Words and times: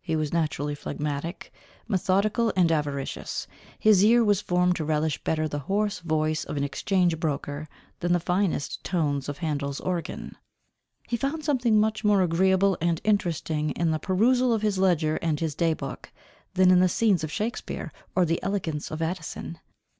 He 0.00 0.14
was 0.14 0.32
naturally 0.32 0.76
phlegmatic, 0.76 1.52
methodical, 1.88 2.52
and 2.54 2.70
avaricious. 2.70 3.48
His 3.80 4.04
ear 4.04 4.22
was 4.22 4.40
formed 4.40 4.76
to 4.76 4.84
relish 4.84 5.20
better 5.24 5.48
the 5.48 5.58
hoarse 5.66 5.98
voice 5.98 6.44
of 6.44 6.56
an 6.56 6.62
exchange 6.62 7.18
broker, 7.18 7.68
than 7.98 8.12
the 8.12 8.20
finest 8.20 8.84
tones 8.84 9.28
of 9.28 9.38
Handel's 9.38 9.80
organ. 9.80 10.36
He 11.08 11.16
found 11.16 11.44
something 11.44 11.80
much 11.80 12.04
more 12.04 12.22
agreeable 12.22 12.78
and 12.80 13.00
interesting 13.02 13.70
in 13.70 13.90
the 13.90 13.98
perusal 13.98 14.52
of 14.52 14.62
his 14.62 14.78
ledger 14.78 15.16
and 15.16 15.40
his 15.40 15.56
day 15.56 15.74
book, 15.74 16.12
than 16.54 16.70
in 16.70 16.78
the 16.78 16.88
scenes 16.88 17.24
of 17.24 17.32
Shakespeare, 17.32 17.92
or 18.14 18.24
the 18.24 18.40
elegance 18.44 18.92
of 18.92 19.02
Addison. 19.02 19.58